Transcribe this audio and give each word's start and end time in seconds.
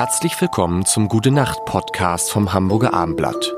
Herzlich 0.00 0.40
willkommen 0.40 0.86
zum 0.86 1.08
Gute 1.08 1.32
Nacht 1.32 1.64
Podcast 1.64 2.30
vom 2.30 2.52
Hamburger 2.52 2.94
Armblatt. 2.94 3.52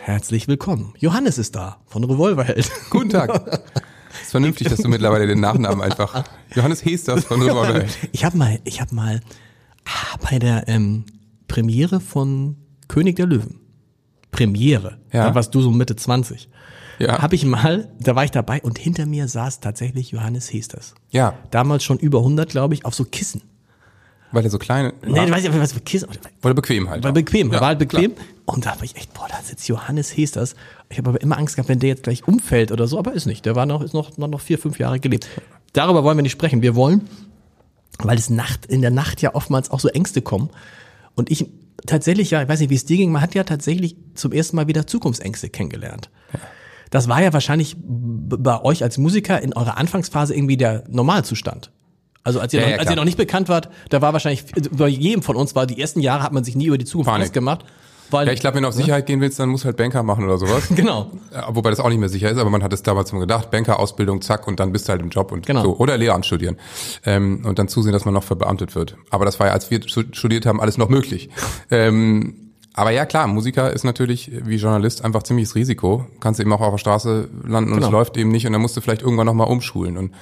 Herzlich 0.00 0.48
willkommen. 0.48 0.94
Johannes 0.96 1.36
ist 1.36 1.54
da 1.54 1.82
von 1.84 2.02
Revolverheld. 2.02 2.70
Guten 2.90 3.10
Tag. 3.10 3.30
ist 4.22 4.30
vernünftig, 4.30 4.70
dass 4.70 4.78
du 4.80 4.88
mittlerweile 4.88 5.26
den 5.26 5.40
Nachnamen 5.40 5.82
einfach. 5.82 6.24
Johannes 6.54 6.82
Hesters 6.82 7.26
von 7.26 7.42
Revolverheld. 7.42 7.94
Ich 8.12 8.24
habe 8.24 8.38
mal, 8.38 8.58
ich 8.64 8.80
habe 8.80 8.94
mal 8.94 9.20
ah, 9.84 10.16
bei 10.22 10.38
der 10.38 10.66
ähm, 10.66 11.04
Premiere 11.46 12.00
von 12.00 12.56
König 12.88 13.16
der 13.16 13.26
Löwen. 13.26 13.60
Premiere. 14.34 14.98
Ja. 15.12 15.28
Da 15.28 15.34
warst 15.34 15.54
du 15.54 15.60
so 15.60 15.70
Mitte 15.70 15.96
20. 15.96 16.48
Ja. 16.98 17.20
Habe 17.20 17.34
ich 17.34 17.44
mal, 17.44 17.88
da 18.00 18.14
war 18.14 18.24
ich 18.24 18.30
dabei 18.30 18.60
und 18.62 18.78
hinter 18.78 19.06
mir 19.06 19.26
saß 19.28 19.60
tatsächlich 19.60 20.10
Johannes 20.12 20.52
Hesters. 20.52 20.94
Ja, 21.10 21.34
Damals 21.50 21.82
schon 21.84 21.98
über 21.98 22.18
100, 22.18 22.48
glaube 22.48 22.74
ich, 22.74 22.84
auf 22.84 22.94
so 22.94 23.04
Kissen. 23.04 23.42
weil 24.30 24.44
er 24.44 24.50
so 24.50 24.58
kleine. 24.58 24.94
Nee, 25.04 25.24
ich 25.24 25.30
weiß 25.30 25.42
nicht, 25.42 25.58
was 25.60 25.72
für 25.72 25.80
Kissen. 25.80 26.08
Weil 26.42 26.52
er 26.52 26.54
bequem 26.54 26.88
halt. 26.90 27.02
War 27.02 27.10
auch. 27.10 27.14
bequem, 27.14 27.52
Ja, 27.52 27.60
war 27.60 27.68
halt 27.68 27.78
bequem. 27.80 28.14
klar. 28.14 28.26
Und 28.46 28.66
da 28.66 28.76
war 28.76 28.82
ich 28.84 28.94
echt, 28.96 29.12
boah, 29.14 29.26
da 29.28 29.40
sitzt 29.42 29.66
Johannes 29.68 30.16
Hesters. 30.16 30.54
Ich 30.90 30.98
habe 30.98 31.10
aber 31.10 31.20
immer 31.20 31.38
Angst 31.38 31.56
gehabt, 31.56 31.68
wenn 31.68 31.78
der 31.80 31.88
jetzt 31.90 32.02
gleich 32.04 32.26
umfällt 32.28 32.70
oder 32.72 32.86
so, 32.86 32.98
aber 32.98 33.12
ist 33.12 33.26
nicht. 33.26 33.44
Der 33.46 33.56
war 33.56 33.66
noch, 33.66 33.80
ist 33.82 33.94
noch, 33.94 34.16
noch, 34.16 34.28
noch 34.28 34.40
vier, 34.40 34.58
fünf 34.58 34.78
Jahre 34.78 35.00
gelebt. 35.00 35.26
Darüber 35.72 36.04
wollen 36.04 36.18
wir 36.18 36.22
nicht 36.22 36.32
sprechen. 36.32 36.62
Wir 36.62 36.74
wollen, 36.76 37.08
weil 37.98 38.18
es 38.18 38.30
Nacht, 38.30 38.66
in 38.66 38.82
der 38.82 38.90
Nacht 38.92 39.20
ja 39.22 39.34
oftmals 39.34 39.70
auch 39.70 39.80
so 39.80 39.88
Ängste 39.88 40.20
kommen. 40.22 40.50
Und 41.16 41.30
ich 41.30 41.46
tatsächlich, 41.86 42.30
ja, 42.30 42.42
ich 42.42 42.48
weiß 42.48 42.60
nicht, 42.60 42.70
wie 42.70 42.74
es 42.74 42.84
dir 42.84 42.96
ging, 42.96 43.12
man 43.12 43.22
hat 43.22 43.34
ja 43.34 43.44
tatsächlich 43.44 43.96
zum 44.14 44.32
ersten 44.32 44.56
Mal 44.56 44.66
wieder 44.66 44.86
Zukunftsängste 44.86 45.48
kennengelernt. 45.50 46.10
Das 46.90 47.08
war 47.08 47.20
ja 47.22 47.32
wahrscheinlich 47.32 47.76
bei 47.78 48.62
euch 48.62 48.82
als 48.82 48.98
Musiker 48.98 49.40
in 49.42 49.52
eurer 49.52 49.78
Anfangsphase 49.78 50.34
irgendwie 50.34 50.56
der 50.56 50.84
Normalzustand. 50.88 51.72
Also 52.22 52.40
als 52.40 52.52
ihr, 52.54 52.60
Ja, 52.60 52.66
noch, 52.66 52.72
ja, 52.72 52.78
als 52.78 52.90
ihr 52.90 52.96
noch 52.96 53.04
nicht 53.04 53.18
bekannt 53.18 53.48
wart, 53.48 53.68
da 53.90 54.00
war 54.00 54.12
wahrscheinlich, 54.12 54.44
bei 54.70 54.88
jedem 54.88 55.22
von 55.22 55.36
uns 55.36 55.54
war, 55.54 55.66
die 55.66 55.80
ersten 55.80 56.00
Jahre 56.00 56.22
hat 56.22 56.32
man 56.32 56.44
sich 56.44 56.56
nie 56.56 56.66
über 56.66 56.78
die 56.78 56.84
Zukunft 56.84 57.08
Panik. 57.08 57.22
Angst 57.24 57.34
gemacht. 57.34 57.64
Weil, 58.10 58.26
Ja, 58.26 58.32
ich 58.32 58.40
glaube, 58.40 58.56
wenn 58.56 58.62
du 58.62 58.68
auf 58.68 58.74
Sicherheit 58.74 59.06
gehen 59.06 59.20
willst, 59.20 59.38
dann 59.40 59.48
musst 59.48 59.64
du 59.64 59.66
halt 59.66 59.76
Banker 59.76 60.02
machen 60.02 60.24
oder 60.24 60.38
sowas. 60.38 60.68
Genau. 60.74 61.10
Ja, 61.32 61.48
Wobei 61.54 61.70
das 61.70 61.80
auch 61.80 61.88
nicht 61.88 61.98
mehr 61.98 62.08
sicher 62.08 62.30
ist, 62.30 62.38
aber 62.38 62.50
man 62.50 62.62
hat 62.62 62.72
es 62.72 62.82
damals 62.82 63.12
mal 63.12 63.20
gedacht, 63.20 63.50
Banker-Ausbildung, 63.50 64.20
zack, 64.22 64.46
und 64.46 64.60
dann 64.60 64.72
bist 64.72 64.86
du 64.88 64.92
halt 64.92 65.00
im 65.02 65.08
Job 65.10 65.32
und 65.32 65.46
Genau. 65.46 65.62
so. 65.62 65.76
Oder 65.78 65.96
Lehramt 65.96 66.26
studieren. 66.26 66.56
Ähm, 67.06 67.44
und 67.44 67.58
dann 67.58 67.68
zusehen, 67.68 67.92
dass 67.92 68.04
man 68.04 68.14
noch 68.14 68.24
verbeamtet 68.24 68.74
wird. 68.74 68.96
Aber 69.10 69.24
das 69.24 69.40
war 69.40 69.46
ja, 69.48 69.52
als 69.52 69.70
wir 69.70 69.80
stu- 69.88 70.04
studiert 70.12 70.46
haben, 70.46 70.60
alles 70.60 70.78
noch 70.78 70.88
möglich. 70.88 71.30
ähm, 71.70 72.34
aber 72.76 72.90
ja, 72.90 73.06
klar, 73.06 73.26
Musiker 73.28 73.72
ist 73.72 73.84
natürlich 73.84 74.30
wie 74.44 74.56
Journalist 74.56 75.04
einfach 75.04 75.22
ziemliches 75.22 75.54
Risiko. 75.54 76.06
Kannst 76.20 76.40
du 76.40 76.42
eben 76.42 76.52
auch 76.52 76.60
auf 76.60 76.72
der 76.72 76.78
Straße 76.78 77.28
landen 77.46 77.70
und 77.70 77.76
Genau. 77.76 77.86
es 77.86 77.92
läuft 77.92 78.16
eben 78.16 78.30
nicht 78.30 78.46
und 78.46 78.52
dann 78.52 78.60
musst 78.62 78.76
du 78.76 78.80
vielleicht 78.80 79.02
irgendwann 79.02 79.26
nochmal 79.26 79.46
umschulen. 79.48 79.96
Und 79.96 80.12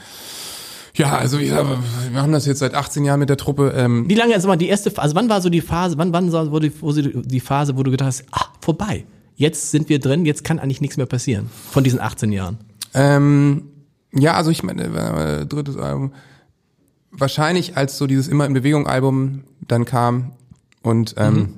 ja, 0.97 1.17
also 1.17 1.39
gesagt, 1.39 1.67
wir 2.12 2.21
haben 2.23 2.33
das 2.33 2.47
jetzt 2.47 2.59
seit 2.59 2.75
18 2.75 3.05
Jahren 3.05 3.21
mit 3.21 3.29
der 3.29 3.37
Truppe. 3.37 3.73
Ähm, 3.77 4.09
Wie 4.09 4.15
lange 4.15 4.35
ist 4.35 4.47
mal 4.47 4.57
die 4.57 4.69
erste 4.69 4.91
Phase, 4.91 5.03
also 5.03 5.15
wann 5.17 5.29
war 5.29 5.41
so 5.41 5.48
die 5.48 5.61
Phase, 5.61 5.97
wann, 5.98 6.12
wann 6.12 6.31
war- 6.33 6.51
wurde 6.51 6.69
die, 6.71 6.83
wo 6.83 6.93
sie- 6.93 7.12
die 7.23 7.41
Phase, 7.41 7.77
wo 7.77 7.83
du 7.83 7.91
gedacht 7.91 8.09
hast, 8.09 8.25
ah, 8.33 8.47
vorbei. 8.61 9.05
Jetzt 9.37 9.70
sind 9.70 9.89
wir 9.89 9.98
drin, 9.98 10.27
jetzt 10.27 10.45
kann 10.45 10.59
eigentlich 10.59 10.81
nichts 10.83 10.97
mehr 10.98 11.07
passieren. 11.07 11.48
Von 11.70 11.83
diesen 11.85 12.01
18 12.01 12.31
Jahren. 12.33 12.59
Ähm, 12.95 13.63
ja, 14.13 14.35
also 14.35 14.51
ich 14.51 14.63
meine, 14.63 14.83
äh, 14.85 15.47
drittes 15.47 15.77
Album. 15.79 16.13
Wahrscheinlich 17.11 17.77
als 17.77 17.98
so 17.98 18.07
dieses 18.07 18.29
Immer 18.29 18.47
in 18.47 18.53
Bewegung 18.55 18.87
Album 18.87 19.45
dann 19.69 19.85
kam 19.85 20.33
und 20.83 21.15
ähm, 21.19 21.55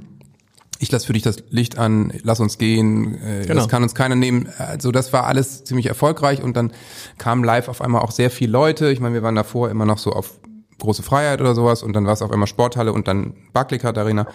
ich 0.80 0.90
lass 0.92 1.04
für 1.04 1.12
dich 1.12 1.22
das 1.22 1.36
Licht 1.50 1.78
an, 1.78 2.12
lass 2.22 2.40
uns 2.40 2.58
gehen, 2.58 3.14
äh, 3.22 3.42
Genau. 3.42 3.54
das 3.54 3.68
kann 3.68 3.82
uns 3.82 3.94
keiner 3.94 4.16
nehmen. 4.16 4.48
Also 4.58 4.90
das 4.90 5.12
war 5.12 5.24
alles 5.26 5.64
ziemlich 5.64 5.86
erfolgreich 5.86 6.42
und 6.42 6.56
dann 6.56 6.72
kamen 7.18 7.44
live 7.44 7.68
auf 7.68 7.80
einmal 7.80 8.02
auch 8.02 8.10
sehr 8.10 8.30
viele 8.30 8.52
Leute. 8.52 8.90
Ich 8.90 9.00
meine, 9.00 9.14
wir 9.14 9.22
waren 9.22 9.34
davor 9.36 9.70
immer 9.70 9.86
noch 9.86 9.98
so 9.98 10.10
auf 10.12 10.38
große 10.80 11.02
Freiheit 11.02 11.40
oder 11.40 11.54
sowas 11.54 11.82
und 11.82 11.92
dann 11.94 12.04
war 12.06 12.12
es 12.12 12.22
auf 12.22 12.30
einmal 12.32 12.48
Sporthalle 12.48 12.92
und 12.92 13.06
dann 13.08 13.34
Barclaycard 13.52 13.96
Arena. 13.96 14.26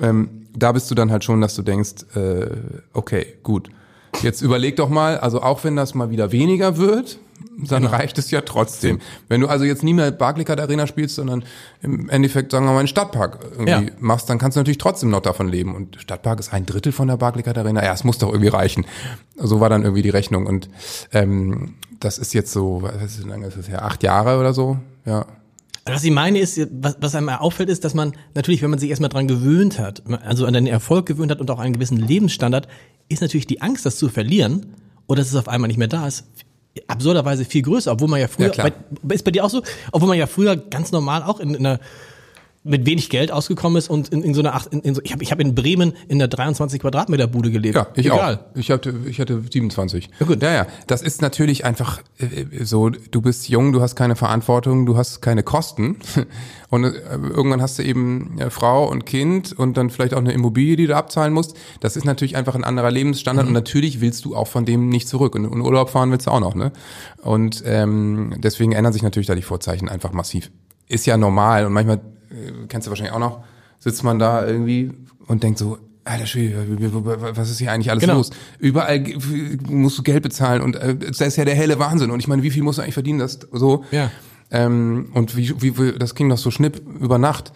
Ähm, 0.00 0.46
da 0.56 0.72
bist 0.72 0.90
du 0.90 0.94
dann 0.94 1.10
halt 1.10 1.24
schon, 1.24 1.40
dass 1.40 1.54
du 1.54 1.62
denkst, 1.62 2.04
äh, 2.14 2.46
okay, 2.92 3.26
gut. 3.42 3.70
Jetzt 4.22 4.42
überleg 4.42 4.76
doch 4.76 4.88
mal, 4.88 5.18
also 5.18 5.42
auch 5.42 5.64
wenn 5.64 5.74
das 5.76 5.94
mal 5.94 6.10
wieder 6.10 6.30
weniger 6.30 6.76
wird, 6.76 7.18
dann 7.56 7.82
Genau. 7.82 7.94
reicht 7.94 8.18
es 8.18 8.30
ja 8.30 8.40
trotzdem. 8.40 9.00
Wenn 9.28 9.40
du 9.40 9.46
also 9.48 9.64
jetzt 9.64 9.82
nie 9.82 9.94
mehr 9.94 10.10
Barclaycard 10.10 10.60
Arena 10.60 10.86
spielst, 10.86 11.14
sondern 11.14 11.44
im 11.82 12.08
Endeffekt, 12.08 12.52
sagen 12.52 12.66
wir 12.66 12.72
mal, 12.72 12.78
einen 12.80 12.88
Stadtpark 12.88 13.38
irgendwie 13.52 13.70
Ja. 13.70 13.82
machst, 14.00 14.28
dann 14.28 14.38
kannst 14.38 14.56
du 14.56 14.60
natürlich 14.60 14.78
trotzdem 14.78 15.10
noch 15.10 15.20
davon 15.20 15.48
leben. 15.48 15.74
Und 15.74 15.96
Stadtpark 16.00 16.40
ist 16.40 16.52
ein 16.52 16.66
Drittel 16.66 16.92
von 16.92 17.08
der 17.08 17.16
Barclaycard 17.16 17.56
Arena. 17.58 17.84
Ja, 17.84 17.92
es 17.92 18.04
muss 18.04 18.18
doch 18.18 18.28
irgendwie 18.28 18.48
reichen. 18.48 18.86
So 19.36 19.60
war 19.60 19.68
dann 19.68 19.82
irgendwie 19.82 20.02
die 20.02 20.10
Rechnung. 20.10 20.46
Und 20.46 20.68
ähm, 21.12 21.74
das 22.00 22.18
ist 22.18 22.34
jetzt 22.34 22.52
so, 22.52 22.80
was 22.82 23.02
ist, 23.02 23.24
wie 23.24 23.28
lange 23.28 23.46
ist 23.46 23.56
das 23.56 23.68
her? 23.68 23.84
Acht 23.84 24.02
Jahre 24.02 24.38
oder 24.40 24.52
so? 24.52 24.78
Ja. 25.04 25.26
Was 25.86 26.02
ich 26.02 26.12
meine 26.12 26.38
ist, 26.38 26.58
was, 26.72 26.96
was 27.00 27.14
einem 27.14 27.28
auffällt, 27.28 27.68
ist, 27.68 27.84
dass 27.84 27.92
man 27.94 28.14
natürlich, 28.34 28.62
wenn 28.62 28.70
man 28.70 28.78
sich 28.78 28.88
erstmal 28.90 29.10
dran 29.10 29.28
gewöhnt 29.28 29.78
hat, 29.78 30.02
also 30.24 30.46
an 30.46 30.54
den 30.54 30.66
Erfolg 30.66 31.04
gewöhnt 31.06 31.30
hat 31.30 31.40
und 31.40 31.50
auch 31.50 31.58
einen 31.58 31.74
gewissen 31.74 31.98
Lebensstandard, 31.98 32.68
ist 33.08 33.20
natürlich 33.20 33.46
die 33.46 33.60
Angst, 33.60 33.84
das 33.84 33.96
zu 33.98 34.08
verlieren 34.08 34.64
oder 35.06 35.20
dass 35.20 35.28
es 35.28 35.36
auf 35.36 35.46
einmal 35.46 35.68
nicht 35.68 35.76
mehr 35.76 35.88
da 35.88 36.06
ist, 36.06 36.24
absurderweise 36.86 37.44
viel 37.44 37.62
größer, 37.62 37.92
obwohl 37.92 38.08
man 38.08 38.20
ja 38.20 38.28
früher, 38.28 38.52
Ja, 38.54 38.70
bei, 39.02 39.14
ist 39.14 39.24
bei 39.24 39.30
dir 39.30 39.44
auch 39.44 39.50
so, 39.50 39.62
obwohl 39.92 40.08
man 40.08 40.18
ja 40.18 40.26
früher 40.26 40.56
ganz 40.56 40.92
normal 40.92 41.22
auch 41.22 41.40
in, 41.40 41.54
in 41.54 41.66
einer 41.66 41.80
mit 42.64 42.86
wenig 42.86 43.10
Geld 43.10 43.30
ausgekommen 43.30 43.76
ist 43.76 43.90
und 43.90 44.08
in, 44.08 44.22
in 44.22 44.32
so 44.32 44.40
einer 44.40 44.54
acht, 44.54 44.72
in, 44.72 44.80
in 44.80 44.94
so, 44.94 45.02
ich 45.04 45.12
habe 45.12 45.22
ich 45.22 45.30
hab 45.30 45.38
in 45.38 45.54
Bremen 45.54 45.92
in 46.08 46.18
der 46.18 46.28
23 46.28 46.80
Quadratmeter 46.80 47.26
Bude 47.26 47.50
gelebt. 47.50 47.76
Ja, 47.76 47.86
ich 47.94 48.06
Egal. 48.06 48.36
auch. 48.36 48.56
Ich 48.58 48.70
hatte, 48.70 48.94
ich 49.06 49.20
hatte 49.20 49.42
27. 49.50 50.08
Ja, 50.18 50.26
gut. 50.26 50.42
Ja, 50.42 50.52
ja. 50.52 50.66
Das 50.86 51.02
ist 51.02 51.20
natürlich 51.20 51.64
einfach 51.66 52.00
äh, 52.18 52.64
so, 52.64 52.88
du 52.88 53.20
bist 53.20 53.48
jung, 53.48 53.72
du 53.72 53.82
hast 53.82 53.96
keine 53.96 54.16
Verantwortung, 54.16 54.86
du 54.86 54.96
hast 54.96 55.20
keine 55.20 55.42
Kosten. 55.42 55.98
Und 56.74 56.84
äh, 56.84 56.90
irgendwann 57.12 57.62
hast 57.62 57.78
du 57.78 57.84
eben 57.84 58.38
äh, 58.38 58.50
Frau 58.50 58.90
und 58.90 59.06
Kind 59.06 59.52
und 59.52 59.76
dann 59.76 59.90
vielleicht 59.90 60.12
auch 60.12 60.18
eine 60.18 60.32
Immobilie, 60.32 60.74
die 60.74 60.88
du 60.88 60.96
abzahlen 60.96 61.32
musst. 61.32 61.56
Das 61.78 61.96
ist 61.96 62.04
natürlich 62.04 62.36
einfach 62.36 62.56
ein 62.56 62.64
anderer 62.64 62.90
Lebensstandard 62.90 63.46
und 63.46 63.52
natürlich 63.52 64.00
willst 64.00 64.24
du 64.24 64.34
auch 64.34 64.48
von 64.48 64.64
dem 64.64 64.88
nicht 64.88 65.06
zurück. 65.06 65.36
Und 65.36 65.44
in 65.44 65.60
Urlaub 65.60 65.90
fahren 65.90 66.10
willst 66.10 66.26
du 66.26 66.32
auch 66.32 66.40
noch, 66.40 66.56
ne? 66.56 66.72
Und 67.22 67.62
ähm, 67.64 68.34
deswegen 68.38 68.72
ändern 68.72 68.92
sich 68.92 69.04
natürlich 69.04 69.28
da 69.28 69.36
die 69.36 69.42
Vorzeichen 69.42 69.88
einfach 69.88 70.12
massiv. 70.12 70.50
Ist 70.88 71.06
ja 71.06 71.16
normal 71.16 71.64
und 71.66 71.72
manchmal, 71.72 71.96
äh, 71.96 72.00
kennst 72.68 72.86
du 72.86 72.90
wahrscheinlich 72.90 73.14
auch 73.14 73.18
noch, 73.20 73.44
sitzt 73.78 74.02
man 74.04 74.18
da 74.18 74.46
irgendwie 74.46 74.90
und 75.26 75.42
denkt 75.42 75.58
so, 75.58 75.78
Alter 76.06 76.26
Schwede, 76.26 76.66
was 77.34 77.50
ist 77.50 77.58
hier 77.58 77.72
eigentlich 77.72 77.90
alles 77.90 78.02
Genau. 78.02 78.14
los? 78.16 78.30
Überall 78.58 79.02
musst 79.68 79.96
du 79.96 80.02
Geld 80.02 80.22
bezahlen 80.22 80.60
und 80.60 80.76
äh, 80.76 80.94
das 80.96 81.20
ist 81.20 81.36
ja 81.36 81.46
der 81.46 81.54
helle 81.54 81.78
Wahnsinn. 81.78 82.10
Und 82.10 82.20
ich 82.20 82.28
meine, 82.28 82.42
wie 82.42 82.50
viel 82.50 82.62
musst 82.62 82.78
du 82.78 82.82
eigentlich 82.82 82.94
verdienen, 82.94 83.20
dass 83.20 83.38
so? 83.52 83.84
Ja. 83.90 84.10
Ähm, 84.50 85.08
und 85.14 85.34
wie, 85.36 85.60
wie, 85.62 85.78
wie, 85.78 85.98
das 85.98 86.14
ging 86.14 86.28
doch 86.28 86.36
so 86.36 86.50
schnipp 86.50 86.82
über 87.00 87.16
Nacht. 87.18 87.52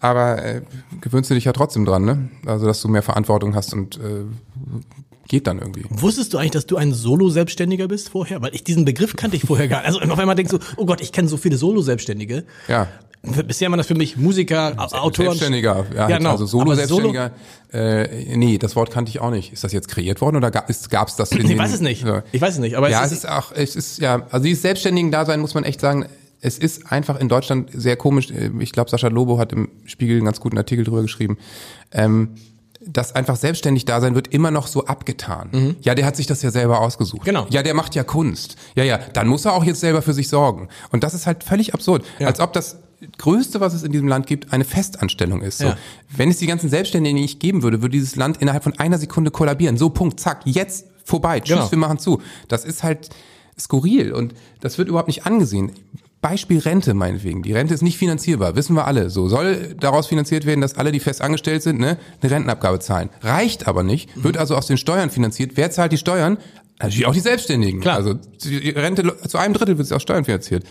Aber 0.00 0.42
äh, 0.42 0.62
gewöhnst 1.02 1.28
du 1.30 1.34
dich 1.34 1.44
ja 1.44 1.52
trotzdem 1.52 1.84
dran, 1.84 2.04
ne? 2.06 2.30
Also, 2.46 2.66
dass 2.66 2.80
du 2.80 2.88
mehr 2.88 3.02
Verantwortung 3.02 3.54
hast 3.54 3.74
und 3.74 3.98
äh, 3.98 4.24
geht 5.28 5.46
dann 5.46 5.58
irgendwie. 5.58 5.84
Wusstest 5.90 6.32
du 6.32 6.38
eigentlich, 6.38 6.52
dass 6.52 6.66
du 6.66 6.76
ein 6.76 6.92
Solo-Selbstständiger 6.92 7.86
bist 7.86 8.08
vorher? 8.08 8.40
Weil 8.42 8.54
ich 8.54 8.64
diesen 8.64 8.84
Begriff 8.86 9.14
kannte 9.14 9.36
ich 9.36 9.42
vorher 9.44 9.68
gar 9.68 9.80
nicht. 9.86 9.86
Also 10.00 10.00
auf 10.00 10.18
einmal 10.18 10.34
denkst 10.34 10.50
du, 10.52 10.58
oh 10.76 10.86
Gott, 10.86 11.00
ich 11.02 11.12
kenne 11.12 11.28
so 11.28 11.36
viele 11.36 11.56
Solo-Selbstständige. 11.56 12.44
Ja. 12.66 12.88
Bisher 13.22 13.70
war 13.70 13.76
das 13.76 13.86
für 13.86 13.94
mich 13.94 14.16
Musiker, 14.16 14.72
Autoren. 14.78 15.12
Selbstständiger, 15.26 15.84
ja, 15.94 16.08
Ja, 16.08 16.16
genau. 16.18 16.30
also 16.30 16.46
Solo-Selbstständiger. 16.46 17.32
Äh, 17.70 18.36
nee, 18.36 18.56
das 18.56 18.76
Wort 18.76 18.90
kannte 18.90 19.10
ich 19.10 19.20
auch 19.20 19.30
nicht. 19.30 19.52
Ist 19.52 19.62
das 19.62 19.72
jetzt 19.72 19.88
kreiert 19.88 20.22
worden 20.22 20.36
oder 20.36 20.50
gab 20.50 20.68
es 20.70 20.88
das 20.88 21.30
in 21.32 21.42
Ich 21.42 21.46
den, 21.46 21.58
weiß 21.58 21.74
es 21.74 21.80
nicht. 21.80 22.04
Ich 22.32 22.40
weiß 22.40 22.54
es 22.54 22.60
nicht. 22.60 22.76
Aber 22.76 22.88
ja, 22.88 23.04
es 23.04 23.12
es 23.12 23.18
ist 23.18 23.28
auch, 23.28 23.52
es 23.52 23.76
ist 23.76 23.98
ja, 23.98 24.26
also 24.30 24.44
dieses 24.44 24.62
selbstständigen 24.62 25.10
Dasein 25.10 25.40
muss 25.40 25.52
man 25.54 25.64
echt 25.64 25.80
sagen, 25.80 26.06
es 26.40 26.56
ist 26.56 26.90
einfach 26.90 27.20
in 27.20 27.28
Deutschland 27.28 27.68
sehr 27.74 27.96
komisch. 27.96 28.28
Ich 28.58 28.72
glaube, 28.72 28.88
Sascha 28.88 29.08
Lobo 29.08 29.38
hat 29.38 29.52
im 29.52 29.68
Spiegel 29.84 30.16
einen 30.16 30.24
ganz 30.24 30.40
guten 30.40 30.56
Artikel 30.56 30.84
drüber 30.84 31.02
geschrieben. 31.02 31.36
Ähm, 31.92 32.30
das 32.82 33.14
einfach 33.14 33.36
selbstständig 33.36 33.84
Dasein 33.84 34.14
wird 34.14 34.28
immer 34.28 34.50
noch 34.50 34.66
so 34.66 34.86
abgetan. 34.86 35.76
Ja, 35.82 35.94
der 35.94 36.06
hat 36.06 36.16
sich 36.16 36.26
das 36.26 36.40
ja 36.40 36.50
selber 36.50 36.80
ausgesucht. 36.80 37.22
Mhm. 37.22 37.26
Genau. 37.26 37.46
Ja, 37.50 37.62
der 37.62 37.74
macht 37.74 37.94
ja 37.94 38.04
Kunst. 38.04 38.56
Ja, 38.74 38.84
ja, 38.84 38.98
dann 39.12 39.28
muss 39.28 39.44
er 39.44 39.52
auch 39.52 39.64
jetzt 39.64 39.80
selber 39.80 40.00
für 40.00 40.14
sich 40.14 40.28
sorgen. 40.28 40.68
Und 40.90 41.04
das 41.04 41.12
ist 41.12 41.26
halt 41.26 41.44
völlig 41.44 41.74
absurd. 41.74 42.06
Ja. 42.18 42.28
Als 42.28 42.40
ob 42.40 42.54
das 42.54 42.78
Größte, 43.18 43.60
was 43.60 43.74
es 43.74 43.82
in 43.82 43.92
diesem 43.92 44.08
Land 44.08 44.26
gibt, 44.26 44.52
eine 44.52 44.64
Festanstellung 44.64 45.40
ist. 45.42 45.58
So. 45.58 45.66
Ja. 45.66 45.78
Wenn 46.14 46.30
es 46.30 46.38
die 46.38 46.46
ganzen 46.46 46.68
Selbstständigen 46.68 47.18
nicht 47.18 47.40
geben 47.40 47.62
würde, 47.62 47.80
würde 47.82 47.92
dieses 47.92 48.16
Land 48.16 48.38
innerhalb 48.38 48.62
von 48.62 48.78
einer 48.78 48.98
Sekunde 48.98 49.30
kollabieren. 49.30 49.76
So, 49.76 49.90
Punkt, 49.90 50.20
zack, 50.20 50.42
jetzt 50.44 50.86
vorbei. 51.04 51.40
Tschüss, 51.40 51.56
Genau. 51.56 51.70
wir 51.70 51.78
machen 51.78 51.98
zu. 51.98 52.20
Das 52.48 52.64
ist 52.64 52.82
halt 52.82 53.08
skurril 53.58 54.12
und 54.12 54.34
das 54.60 54.78
wird 54.78 54.88
überhaupt 54.88 55.08
nicht 55.08 55.26
angesehen. 55.26 55.72
Beispiel 56.20 56.58
Rente 56.58 56.92
meinetwegen. 56.92 57.42
Die 57.42 57.54
Rente 57.54 57.72
ist 57.72 57.80
nicht 57.82 57.96
finanzierbar, 57.96 58.54
wissen 58.54 58.74
wir 58.76 58.86
alle. 58.86 59.08
So 59.08 59.28
soll 59.28 59.74
daraus 59.80 60.06
finanziert 60.06 60.44
werden, 60.44 60.60
dass 60.60 60.74
alle, 60.76 60.92
die 60.92 61.00
fest 61.00 61.22
angestellt 61.22 61.62
sind, 61.62 61.80
ne, 61.80 61.96
eine 62.20 62.30
Rentenabgabe 62.30 62.78
zahlen. 62.80 63.08
Reicht 63.22 63.66
aber 63.66 63.82
nicht, 63.82 64.22
wird 64.22 64.36
also 64.36 64.54
aus 64.54 64.66
den 64.66 64.76
Steuern 64.76 65.08
finanziert. 65.10 65.52
Wer 65.54 65.70
zahlt 65.70 65.92
die 65.92 65.98
Steuern? 65.98 66.36
Natürlich 66.78 67.06
auch 67.06 67.14
die 67.14 67.20
Selbstständigen. 67.20 67.80
Klar. 67.80 67.96
Also 67.96 68.14
die 68.14 68.70
Rente 68.70 69.16
zu 69.26 69.38
einem 69.38 69.54
Drittel 69.54 69.78
wird 69.78 69.88
sie 69.88 69.94
aus 69.94 70.02
Steuern 70.02 70.24
finanziert. 70.26 70.64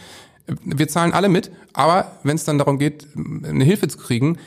Wir 0.63 0.87
zahlen 0.87 1.13
alle 1.13 1.29
mit, 1.29 1.51
aber 1.73 2.11
wenn 2.23 2.35
es 2.35 2.45
dann 2.45 2.57
darum 2.57 2.79
geht, 2.79 3.07
eine 3.15 3.63
Hilfe 3.63 3.87
zu 3.87 3.97
kriegen, 3.97 4.37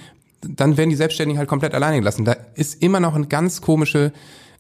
dann 0.40 0.76
werden 0.76 0.90
die 0.90 0.96
Selbstständigen 0.96 1.38
halt 1.38 1.48
komplett 1.48 1.74
alleine 1.74 1.98
gelassen. 1.98 2.24
Da 2.24 2.36
ist 2.54 2.82
immer 2.82 3.00
noch 3.00 3.14
eine 3.14 3.26
ganz 3.26 3.60
komische 3.60 4.12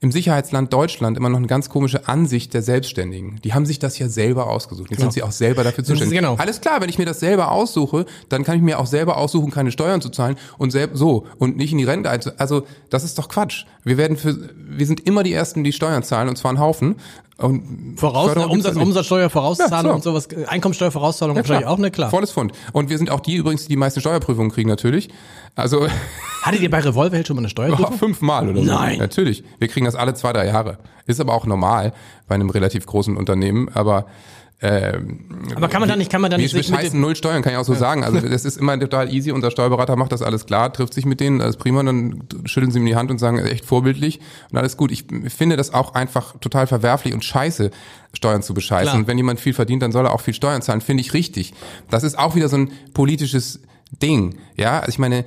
im 0.02 0.10
Sicherheitsland 0.10 0.72
Deutschland 0.72 1.16
immer 1.16 1.28
noch 1.28 1.38
eine 1.38 1.46
ganz 1.46 1.68
komische 1.68 2.08
Ansicht 2.08 2.54
der 2.54 2.62
Selbstständigen. 2.62 3.40
Die 3.44 3.54
haben 3.54 3.64
sich 3.64 3.78
das 3.78 4.00
ja 4.00 4.08
selber 4.08 4.50
ausgesucht. 4.50 4.90
Jetzt 4.90 5.00
sind 5.00 5.12
sie 5.12 5.22
auch 5.22 5.30
selber 5.30 5.62
dafür 5.62 5.84
zuständig. 5.84 6.18
Genau. 6.18 6.34
Alles 6.34 6.60
klar, 6.60 6.80
wenn 6.80 6.88
ich 6.88 6.98
mir 6.98 7.06
das 7.06 7.20
selber 7.20 7.52
aussuche, 7.52 8.04
dann 8.28 8.42
kann 8.42 8.56
ich 8.56 8.62
mir 8.62 8.80
auch 8.80 8.86
selber 8.86 9.16
aussuchen, 9.16 9.52
keine 9.52 9.70
Steuern 9.70 10.00
zu 10.00 10.08
zahlen 10.08 10.36
und 10.58 10.72
selb 10.72 10.90
so 10.94 11.28
und 11.38 11.56
nicht 11.56 11.70
in 11.70 11.78
die 11.78 11.84
Rente 11.84 12.10
Also 12.38 12.66
das 12.90 13.04
ist 13.04 13.16
doch 13.16 13.28
Quatsch. 13.28 13.64
Wir 13.84 13.96
werden 13.96 14.16
für 14.16 14.50
wir 14.56 14.86
sind 14.86 15.06
immer 15.06 15.22
die 15.22 15.32
ersten, 15.32 15.62
die 15.62 15.72
Steuern 15.72 16.02
zahlen 16.02 16.28
und 16.28 16.36
zwar 16.36 16.50
einen 16.50 16.58
Haufen. 16.58 16.96
Und 17.42 17.96
Voraus, 17.96 18.36
Umsatz. 18.36 18.76
Umsatzsteuer, 18.76 19.28
Vorauszahlung 19.30 19.72
Ja, 19.72 19.82
so. 19.82 19.94
und 19.94 20.02
sowas, 20.02 20.26
äh, 20.26 20.46
Einkommensteuervorauszahlung 20.46 21.36
Ja, 21.36 21.42
wahrscheinlich 21.42 21.66
auch, 21.66 21.78
ne, 21.78 21.90
klar. 21.90 22.10
Volles 22.10 22.30
Fund. 22.30 22.52
Und 22.72 22.88
wir 22.90 22.98
sind 22.98 23.10
auch 23.10 23.20
die 23.20 23.36
übrigens, 23.36 23.62
die 23.62 23.68
die 23.68 23.76
meisten 23.76 24.00
Steuerprüfungen 24.00 24.50
kriegen 24.50 24.68
natürlich. 24.68 25.08
Also 25.54 25.86
Hattet 26.42 26.60
ihr 26.60 26.70
bei 26.70 26.80
Revolverheld 26.80 27.26
schon 27.26 27.36
mal 27.36 27.42
eine 27.42 27.48
Steuerprüfung? 27.50 27.98
fünfmal 27.98 28.48
oder 28.48 28.60
so. 28.62 28.66
Nein. 28.66 28.98
Natürlich. 28.98 29.44
Wir 29.58 29.68
kriegen 29.68 29.86
das 29.86 29.94
alle 29.94 30.14
zwei, 30.14 30.32
drei 30.32 30.46
Jahre. 30.46 30.78
Ist 31.06 31.20
aber 31.20 31.34
auch 31.34 31.46
normal 31.46 31.92
bei 32.28 32.34
einem 32.34 32.50
relativ 32.50 32.86
großen 32.86 33.16
Unternehmen. 33.16 33.68
Aber 33.74 34.06
ähm, 34.64 35.18
Aber 35.56 35.68
kann 35.68 35.80
man 35.80 35.88
da 35.88 35.96
nicht, 35.96 36.10
kann 36.10 36.20
man 36.20 36.30
da 36.30 36.36
wir 36.36 36.44
nicht 36.44 36.54
bescheißen 36.54 36.92
dem, 36.92 37.00
null 37.00 37.16
Steuern, 37.16 37.42
kann 37.42 37.52
ich 37.52 37.58
auch 37.58 37.64
so 37.64 37.74
sagen. 37.74 38.04
Also 38.04 38.20
das 38.28 38.44
ist 38.44 38.56
immer 38.56 38.78
total 38.78 39.12
easy. 39.12 39.32
Unser 39.32 39.50
Steuerberater 39.50 39.96
macht 39.96 40.12
das 40.12 40.22
alles 40.22 40.46
klar, 40.46 40.72
trifft 40.72 40.94
sich 40.94 41.04
mit 41.04 41.18
denen, 41.18 41.40
alles 41.40 41.56
prima, 41.56 41.82
dann 41.82 42.22
schütteln 42.44 42.70
sie 42.70 42.78
ihm 42.78 42.86
die 42.86 42.94
Hand 42.94 43.10
und 43.10 43.18
sagen, 43.18 43.38
echt 43.40 43.64
vorbildlich 43.64 44.20
und 44.50 44.58
alles 44.58 44.76
gut. 44.76 44.92
Ich 44.92 45.06
finde 45.28 45.56
das 45.56 45.74
auch 45.74 45.94
einfach 45.94 46.38
total 46.38 46.68
verwerflich 46.68 47.12
und 47.12 47.24
scheiße, 47.24 47.72
Steuern 48.14 48.42
zu 48.42 48.54
bescheißen. 48.54 48.88
Klar. 48.88 48.96
Und 48.96 49.08
wenn 49.08 49.16
jemand 49.16 49.40
viel 49.40 49.54
verdient, 49.54 49.82
dann 49.82 49.90
soll 49.90 50.06
er 50.06 50.12
auch 50.12 50.20
viel 50.20 50.34
Steuern 50.34 50.62
zahlen, 50.62 50.80
finde 50.80 51.00
ich 51.00 51.12
richtig. 51.12 51.54
Das 51.90 52.04
ist 52.04 52.18
auch 52.18 52.36
wieder 52.36 52.48
so 52.48 52.56
ein 52.56 52.70
politisches 52.94 53.60
Ding. 53.90 54.36
Ja, 54.56 54.78
also 54.80 54.90
ich 54.90 54.98
meine, 54.98 55.24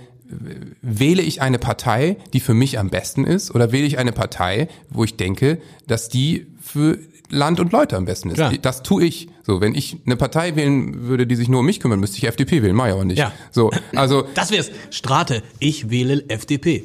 wähle 0.82 1.22
ich 1.22 1.42
eine 1.42 1.60
Partei, 1.60 2.18
die 2.34 2.40
für 2.40 2.54
mich 2.54 2.80
am 2.80 2.90
besten 2.90 3.26
ist, 3.26 3.54
oder 3.54 3.72
wähle 3.72 3.86
ich 3.86 3.98
eine 3.98 4.12
Partei, 4.12 4.68
wo 4.90 5.04
ich 5.04 5.18
denke, 5.18 5.60
dass 5.88 6.10
die 6.10 6.48
für 6.65 6.97
Land 7.29 7.59
und 7.59 7.71
Leute 7.71 7.95
am 7.97 8.06
besten 8.06 8.29
ist. 8.29 8.35
Klar. 8.35 8.53
Das 8.62 8.83
tue 8.83 9.03
ich. 9.06 9.29
So, 9.44 9.62
wenn 9.62 9.75
ich 9.75 9.97
eine 10.06 10.15
Partei 10.15 10.56
wählen 10.56 11.03
würde, 11.07 11.27
die 11.27 11.35
sich 11.35 11.47
nur 11.50 11.59
um 11.62 11.65
mich 11.65 11.79
kümmert, 11.79 12.00
müsste 12.00 12.17
ich 12.17 12.23
FDP 12.25 12.63
wählen, 12.63 12.75
mach 12.75 12.88
ich 12.88 12.94
aber 12.94 13.06
nicht. 13.06 13.17
Ja. 13.19 13.31
So, 13.51 13.71
also 13.95 14.27
das 14.33 14.51
wär's. 14.51 14.71
Strate, 14.89 15.44
ich 15.59 15.89
wähle 15.89 16.23
FDP. 16.29 16.83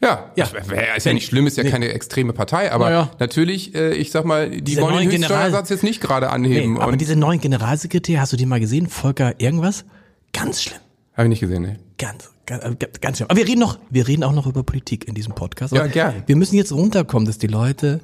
ja, 0.00 0.30
Ja. 0.36 0.48
Wär, 0.66 0.96
ist 0.96 1.06
ja 1.06 1.12
nicht 1.12 1.26
schlimm, 1.26 1.46
ist 1.46 1.56
ja 1.56 1.62
Nee. 1.64 1.70
keine 1.70 1.88
extreme 1.92 2.32
Partei, 2.32 2.70
aber 2.72 2.86
Naja. 2.86 3.10
natürlich, 3.18 3.74
äh, 3.74 3.94
ich 3.94 4.10
sag 4.10 4.24
mal, 4.24 4.50
die 4.50 4.62
Diese 4.62 4.82
wollen 4.82 4.98
den 5.08 5.10
Höchststeuersatz 5.10 5.68
jetzt 5.70 5.82
nicht 5.84 6.00
gerade 6.00 6.26
Nee, 6.26 6.32
anheben. 6.32 6.78
aber 6.78 6.92
und 6.92 7.00
diese 7.00 7.16
neuen 7.16 7.40
Generalsekretär, 7.40 8.20
hast 8.20 8.32
du 8.32 8.36
die 8.36 8.46
mal 8.46 8.60
gesehen? 8.60 8.88
Volker 8.88 9.34
irgendwas? 9.40 9.84
Ganz 10.32 10.62
schlimm. 10.62 10.78
habe 11.14 11.24
ich 11.24 11.30
nicht 11.30 11.40
gesehen, 11.40 11.62
ne? 11.62 11.78
Ganz, 11.98 12.30
ganz, 12.46 12.64
äh, 12.64 12.74
ganz 13.00 13.18
schlimm. 13.18 13.28
Aber 13.30 13.38
wir 13.38 13.46
reden 13.46 13.60
noch, 13.60 13.78
wir 13.90 14.08
reden 14.08 14.24
auch 14.24 14.32
noch 14.32 14.46
über 14.46 14.62
Politik 14.62 15.06
in 15.06 15.14
diesem 15.14 15.34
Podcast. 15.34 15.72
Ja, 15.74 15.80
Aber 15.82 15.88
gern. 15.90 16.22
Wir 16.26 16.36
müssen 16.36 16.56
jetzt 16.56 16.72
runterkommen, 16.72 17.26
dass 17.26 17.38
die 17.38 17.46
Leute, 17.46 18.00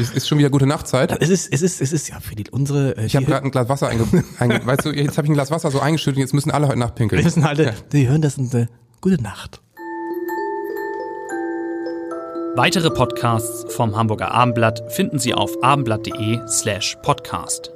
Es 0.00 0.10
ist 0.10 0.28
schon 0.28 0.38
wieder 0.38 0.50
gute 0.50 0.66
Nachtzeit. 0.66 1.20
es 1.20 1.28
ist, 1.28 1.52
es 1.52 1.62
ist, 1.62 1.80
es 1.80 1.92
ist 1.92 2.08
ja 2.08 2.20
für 2.20 2.36
die, 2.36 2.48
unsere, 2.50 2.96
äh, 2.96 3.06
Ich 3.06 3.16
habe 3.16 3.26
gerade 3.26 3.44
ein 3.44 3.50
Glas 3.50 3.68
Wasser 3.68 3.88
einge, 3.88 4.06
einge 4.38 4.64
weißt 4.64 4.84
du, 4.84 4.90
jetzt 4.90 5.18
habe 5.18 5.26
ich 5.26 5.30
ein 5.30 5.34
Glas 5.34 5.50
Wasser 5.50 5.70
so 5.70 5.80
eingeschüttet, 5.80 6.20
jetzt 6.20 6.34
müssen 6.34 6.50
alle 6.50 6.68
heute 6.68 6.78
Nacht 6.78 6.94
pinkeln. 6.94 7.18
wir 7.18 7.24
müssen 7.24 7.44
alle, 7.44 7.74
die 7.92 8.08
hören 8.08 8.22
das 8.22 8.38
und 8.38 8.54
äh, 8.54 8.66
gute 9.00 9.20
Nacht. 9.22 9.60
Weitere 12.54 12.90
Podcasts 12.90 13.72
vom 13.74 13.96
Hamburger 13.96 14.32
Abendblatt 14.32 14.92
finden 14.92 15.18
Sie 15.18 15.32
auf 15.34 15.62
abendblatt.de 15.62 16.40
slash 16.48 16.96
podcast. 17.02 17.72